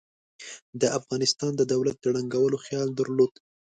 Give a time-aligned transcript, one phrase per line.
[0.81, 3.33] د افغانستان د دولت د ړنګولو خیال درلود.